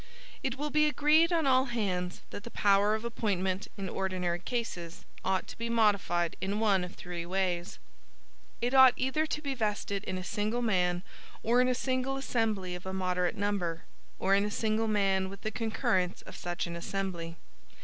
It 0.41 0.57
will 0.57 0.71
be 0.71 0.87
agreed 0.87 1.31
on 1.31 1.45
all 1.45 1.65
hands, 1.65 2.21
that 2.31 2.43
the 2.43 2.49
power 2.49 2.95
of 2.95 3.05
appointment, 3.05 3.67
in 3.77 3.87
ordinary 3.87 4.39
cases, 4.39 5.05
ought 5.23 5.45
to 5.49 5.57
be 5.59 5.69
modified 5.69 6.35
in 6.41 6.59
one 6.59 6.83
of 6.83 6.95
three 6.95 7.23
ways. 7.23 7.77
It 8.61 8.73
ought 8.73 8.95
either 8.97 9.27
to 9.27 9.41
be 9.43 9.53
vested 9.53 10.03
in 10.05 10.17
a 10.17 10.23
single 10.23 10.63
man, 10.63 11.03
or 11.43 11.61
in 11.61 11.67
a 11.67 11.75
select 11.75 12.07
assembly 12.17 12.73
of 12.73 12.87
a 12.87 12.93
moderate 12.93 13.37
number; 13.37 13.83
or 14.17 14.33
in 14.33 14.43
a 14.43 14.49
single 14.49 14.87
man, 14.87 15.29
with 15.29 15.41
the 15.41 15.51
concurrence 15.51 16.23
of 16.23 16.35
such 16.35 16.65
an 16.65 16.75
assembly. 16.75 17.37